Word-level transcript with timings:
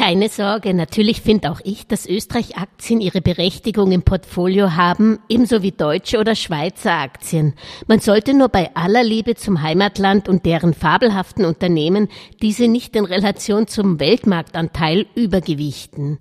Keine 0.00 0.30
Sorge, 0.30 0.72
natürlich 0.72 1.20
finde 1.20 1.50
auch 1.50 1.60
ich, 1.62 1.86
dass 1.86 2.06
Österreich-Aktien 2.06 3.02
ihre 3.02 3.20
Berechtigung 3.20 3.92
im 3.92 4.00
Portfolio 4.00 4.74
haben, 4.74 5.18
ebenso 5.28 5.62
wie 5.62 5.72
deutsche 5.72 6.18
oder 6.18 6.34
Schweizer 6.34 6.94
Aktien. 6.94 7.52
Man 7.86 8.00
sollte 8.00 8.32
nur 8.32 8.48
bei 8.48 8.74
aller 8.74 9.04
Liebe 9.04 9.34
zum 9.34 9.60
Heimatland 9.60 10.26
und 10.26 10.46
deren 10.46 10.72
fabelhaften 10.72 11.44
Unternehmen 11.44 12.08
diese 12.40 12.66
nicht 12.66 12.96
in 12.96 13.04
Relation 13.04 13.66
zum 13.66 14.00
Weltmarktanteil 14.00 15.04
übergewichten. 15.14 16.18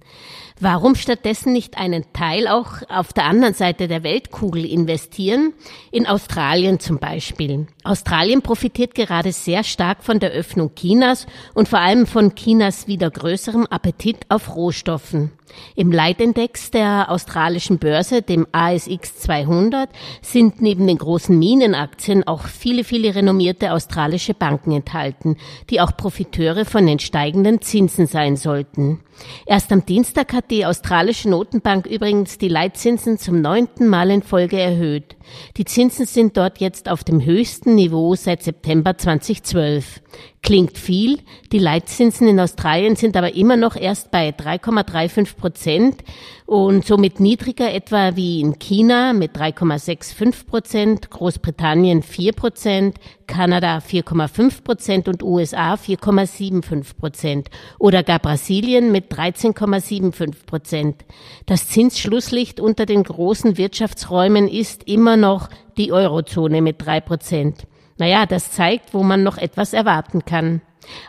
Warum 0.59 0.95
stattdessen 0.95 1.53
nicht 1.53 1.77
einen 1.77 2.03
Teil 2.11 2.49
auch 2.49 2.81
auf 2.89 3.13
der 3.13 3.23
anderen 3.23 3.53
Seite 3.53 3.87
der 3.87 4.03
Weltkugel 4.03 4.65
investieren? 4.65 5.53
In 5.89 6.05
Australien 6.05 6.81
zum 6.81 6.99
Beispiel. 6.99 7.67
Australien 7.89 8.43
profitiert 8.43 8.93
gerade 8.93 9.31
sehr 9.31 9.63
stark 9.63 10.03
von 10.03 10.19
der 10.19 10.29
Öffnung 10.29 10.75
Chinas 10.75 11.25
und 11.55 11.67
vor 11.67 11.79
allem 11.79 12.05
von 12.05 12.35
Chinas 12.35 12.85
wieder 12.85 13.09
größerem 13.09 13.65
Appetit 13.65 14.27
auf 14.29 14.55
Rohstoffen. 14.55 15.31
Im 15.75 15.91
Leitindex 15.91 16.71
der 16.71 17.09
australischen 17.09 17.79
Börse, 17.79 18.21
dem 18.21 18.47
ASX 18.51 19.19
200, 19.19 19.89
sind 20.21 20.61
neben 20.61 20.87
den 20.87 20.97
großen 20.97 21.37
Minenaktien 21.37 22.27
auch 22.27 22.43
viele, 22.43 22.83
viele 22.83 23.15
renommierte 23.15 23.71
australische 23.71 24.33
Banken 24.33 24.71
enthalten, 24.71 25.37
die 25.69 25.81
auch 25.81 25.95
Profiteure 25.95 26.65
von 26.65 26.85
den 26.85 26.99
steigenden 26.99 27.61
Zinsen 27.61 28.05
sein 28.05 28.35
sollten. 28.35 28.99
Erst 29.45 29.71
am 29.71 29.85
Dienstag 29.85 30.33
hat 30.33 30.49
die 30.49 30.65
australische 30.65 31.29
Notenbank 31.29 31.85
übrigens 31.87 32.37
die 32.37 32.47
Leitzinsen 32.47 33.17
zum 33.17 33.41
neunten 33.41 33.87
Mal 33.87 34.11
in 34.11 34.21
Folge 34.21 34.59
erhöht. 34.59 35.17
Die 35.57 35.65
Zinsen 35.65 36.05
sind 36.05 36.37
dort 36.37 36.59
jetzt 36.59 36.89
auf 36.89 37.03
dem 37.03 37.23
höchsten 37.23 37.75
Niveau 37.79 38.13
seit 38.13 38.43
September 38.43 38.97
2012. 38.97 40.01
Klingt 40.41 40.77
viel, 40.77 41.19
die 41.51 41.59
Leitzinsen 41.59 42.27
in 42.27 42.39
Australien 42.39 42.95
sind 42.95 43.17
aber 43.17 43.35
immer 43.35 43.57
noch 43.57 43.75
erst 43.75 44.09
bei 44.09 44.29
3,35 44.29 45.35
Prozent 45.35 46.03
und 46.45 46.85
somit 46.85 47.19
niedriger 47.19 47.73
etwa 47.73 48.15
wie 48.15 48.39
in 48.39 48.57
China 48.57 49.11
mit 49.11 49.35
3,65 49.35 50.45
Prozent, 50.47 51.09
Großbritannien 51.09 52.03
4 52.03 52.31
Prozent, 52.31 52.97
Kanada 53.27 53.79
4,5 53.79 54.63
Prozent 54.63 55.07
und 55.09 55.23
USA 55.23 55.73
4,75 55.73 56.97
Prozent 56.97 57.49
oder 57.77 58.01
gar 58.01 58.19
Brasilien 58.19 58.93
mit 58.93 59.11
13,75 59.11 60.45
Prozent. 60.45 61.05
Das 61.47 61.67
Zinsschlusslicht 61.67 62.61
unter 62.61 62.85
den 62.85 63.03
großen 63.03 63.57
Wirtschaftsräumen 63.57 64.47
ist 64.47 64.87
immer 64.87 65.17
noch 65.17 65.49
die 65.77 65.91
Eurozone 65.91 66.61
mit 66.61 66.77
drei 66.83 67.01
Prozent. 67.01 67.67
Naja, 67.99 68.25
das 68.25 68.51
zeigt, 68.51 68.93
wo 68.93 69.03
man 69.03 69.23
noch 69.23 69.37
etwas 69.37 69.73
erwarten 69.73 70.25
kann. 70.25 70.61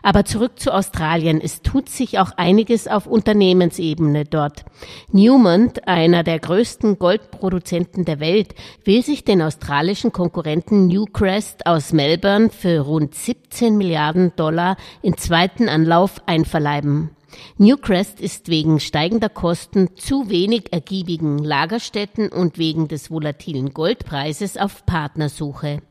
Aber 0.02 0.24
zurück 0.24 0.58
zu 0.58 0.74
Australien. 0.74 1.40
Es 1.40 1.62
tut 1.62 1.88
sich 1.88 2.18
auch 2.18 2.32
einiges 2.36 2.88
auf 2.88 3.06
Unternehmensebene 3.06 4.24
dort. 4.24 4.64
Newmont, 5.12 5.86
einer 5.88 6.22
der 6.24 6.38
größten 6.38 6.98
Goldproduzenten 6.98 8.04
der 8.04 8.20
Welt, 8.20 8.54
will 8.84 9.02
sich 9.02 9.24
den 9.24 9.40
australischen 9.40 10.12
Konkurrenten 10.12 10.88
Newcrest 10.88 11.64
aus 11.64 11.92
Melbourne 11.92 12.50
für 12.50 12.80
rund 12.80 13.14
17 13.14 13.76
Milliarden 13.76 14.32
Dollar 14.36 14.76
in 15.00 15.16
zweiten 15.16 15.68
Anlauf 15.68 16.20
einverleiben. 16.26 17.10
Newcrest 17.58 18.20
ist 18.20 18.48
wegen 18.48 18.80
steigender 18.80 19.28
Kosten 19.28 19.96
zu 19.96 20.30
wenig 20.30 20.72
ergiebigen 20.72 21.38
Lagerstätten 21.38 22.28
und 22.30 22.58
wegen 22.58 22.88
des 22.88 23.10
volatilen 23.10 23.72
Goldpreises 23.72 24.56
auf 24.56 24.86
Partnersuche. 24.86 25.82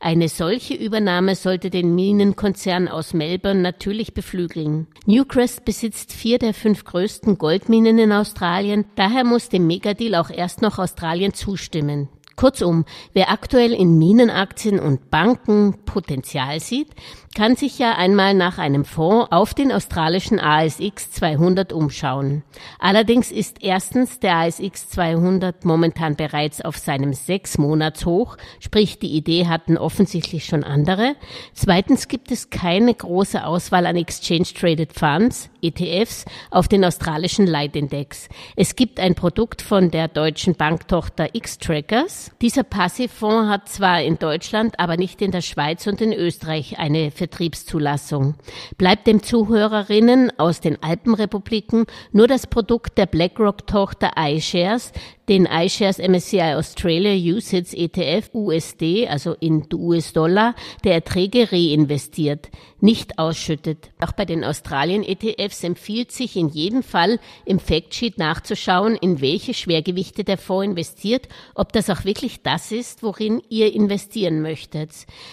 Eine 0.00 0.28
solche 0.28 0.74
Übernahme 0.74 1.34
sollte 1.34 1.70
den 1.70 1.94
Minenkonzern 1.94 2.88
aus 2.88 3.12
Melbourne 3.12 3.60
natürlich 3.60 4.14
beflügeln. 4.14 4.86
Newcrest 5.06 5.64
besitzt 5.64 6.12
vier 6.12 6.38
der 6.38 6.54
fünf 6.54 6.84
größten 6.84 7.38
Goldminen 7.38 7.98
in 7.98 8.12
Australien, 8.12 8.86
daher 8.96 9.24
muss 9.24 9.48
dem 9.48 9.66
Megadeal 9.66 10.14
auch 10.14 10.30
erst 10.30 10.62
noch 10.62 10.78
Australien 10.78 11.34
zustimmen. 11.34 12.08
Kurzum, 12.38 12.84
wer 13.14 13.30
aktuell 13.30 13.72
in 13.72 13.98
Minenaktien 13.98 14.78
und 14.78 15.10
Banken 15.10 15.74
Potenzial 15.84 16.60
sieht, 16.60 16.88
kann 17.34 17.56
sich 17.56 17.80
ja 17.80 17.96
einmal 17.96 18.32
nach 18.32 18.58
einem 18.58 18.84
Fonds 18.84 19.32
auf 19.32 19.54
den 19.54 19.72
australischen 19.72 20.38
ASX 20.38 21.10
200 21.10 21.72
umschauen. 21.72 22.44
Allerdings 22.78 23.32
ist 23.32 23.58
erstens 23.60 24.20
der 24.20 24.36
ASX 24.36 24.88
200 24.90 25.64
momentan 25.64 26.14
bereits 26.14 26.60
auf 26.60 26.78
seinem 26.78 27.12
sechs 27.12 27.58
Monats 27.58 28.06
Hoch, 28.06 28.36
sprich 28.60 29.00
die 29.00 29.16
Idee 29.16 29.46
hatten 29.46 29.76
offensichtlich 29.76 30.44
schon 30.44 30.62
andere. 30.62 31.16
Zweitens 31.54 32.06
gibt 32.06 32.30
es 32.30 32.50
keine 32.50 32.94
große 32.94 33.44
Auswahl 33.44 33.84
an 33.84 33.96
Exchange 33.96 34.46
Traded 34.54 34.92
Funds, 34.92 35.50
ETFs, 35.62 36.24
auf 36.50 36.68
den 36.68 36.84
australischen 36.84 37.46
Leitindex. 37.46 38.28
Es 38.56 38.76
gibt 38.76 39.00
ein 39.00 39.14
Produkt 39.14 39.62
von 39.62 39.90
der 39.90 40.08
deutschen 40.08 40.54
Banktochter 40.54 41.34
X-Trackers. 41.34 42.32
Dieser 42.40 42.62
Passivfonds 42.62 43.50
hat 43.50 43.68
zwar 43.68 44.02
in 44.02 44.18
Deutschland, 44.18 44.78
aber 44.78 44.96
nicht 44.96 45.22
in 45.22 45.30
der 45.30 45.42
Schweiz 45.42 45.86
und 45.86 46.00
in 46.00 46.12
Österreich 46.12 46.78
eine 46.78 47.10
Vertriebszulassung. 47.10 48.34
Bleibt 48.76 49.06
dem 49.06 49.22
Zuhörerinnen 49.22 50.32
aus 50.38 50.60
den 50.60 50.82
Alpenrepubliken 50.82 51.86
nur 52.12 52.26
das 52.26 52.46
Produkt 52.46 52.98
der 52.98 53.06
BlackRock-Tochter 53.06 54.12
iShares, 54.18 54.92
den 55.28 55.46
iShares 55.46 55.98
MSCI 55.98 56.54
Australia 56.54 57.12
USITS 57.34 57.74
ETF 57.74 58.30
USD, 58.32 59.08
also 59.08 59.34
in 59.40 59.66
US-Dollar, 59.72 60.54
der 60.84 60.94
Erträge 60.94 61.52
reinvestiert, 61.52 62.48
nicht 62.80 63.18
ausschüttet. 63.18 63.90
Auch 64.00 64.12
bei 64.12 64.24
den 64.24 64.44
Australien-ETFs 64.44 65.64
empfiehlt 65.64 66.12
sich 66.12 66.36
in 66.36 66.48
jedem 66.48 66.82
Fall 66.82 67.18
im 67.44 67.58
Factsheet 67.58 68.18
nachzuschauen, 68.18 68.96
in 68.96 69.20
welche 69.20 69.52
Schwergewichte 69.52 70.24
der 70.24 70.38
Fonds 70.38 70.68
investiert, 70.68 71.28
ob 71.54 71.72
das 71.72 71.90
auch 71.90 72.04
wirklich 72.04 72.42
das 72.42 72.72
ist, 72.72 73.02
worin 73.02 73.42
ihr 73.48 73.74
investieren 73.74 74.40
möchtet. 74.40 74.90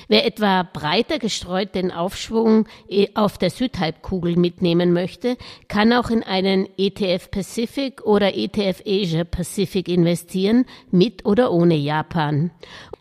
Wer 0.07 0.25
etwa 0.25 0.63
breiter 0.63 1.19
gestreut 1.19 1.75
den 1.75 1.91
Aufschwung 1.91 2.67
eh, 2.89 3.07
auf 3.13 3.37
der 3.37 3.49
Südhalbkugel 3.49 4.35
mitnehmen 4.35 4.91
möchte, 4.91 5.37
kann 5.67 5.93
auch 5.93 6.09
in 6.09 6.23
einen 6.23 6.67
ETF 6.77 7.31
Pacific 7.31 8.05
oder 8.05 8.35
ETF 8.35 8.81
Asia 8.85 9.23
Pacific 9.23 9.84
langfristig 9.85 9.87
investieren, 9.87 10.65
mit 10.91 11.25
oder 11.25 11.51
ohne 11.51 11.75
Japan. 11.75 12.51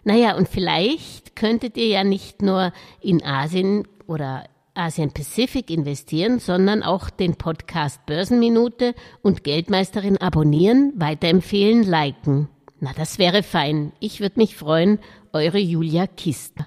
Naja, 0.04 0.36
und 0.36 0.48
vielleicht 0.48 1.36
könntet 1.36 1.76
ihr 1.76 1.88
ja 1.88 2.04
nicht 2.04 2.42
nur 2.42 2.72
in 3.00 3.22
Asien 3.24 3.86
oder 4.06 4.44
Asien 4.74 5.12
Pacific 5.12 5.70
investieren, 5.70 6.40
sondern 6.40 6.82
auch 6.82 7.10
den 7.10 7.36
Podcast 7.36 8.04
Börsenminute 8.06 8.94
und 9.22 9.44
Geldmeisterin 9.44 10.18
abonnieren, 10.18 10.92
weiterempfehlen, 10.96 11.84
liken. 11.84 12.48
Na, 12.80 12.90
das 12.96 13.18
wäre 13.18 13.42
fein. 13.42 13.92
Ich 14.00 14.20
würde 14.20 14.40
mich 14.40 14.56
freuen. 14.56 14.98
Eure 15.32 15.58
Julia 15.58 16.06
Kistner. 16.06 16.66